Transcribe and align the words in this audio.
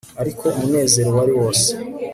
ariko 0.21 0.43
umunezero 0.59 1.09
wari 1.17 1.33
wose 1.39 1.69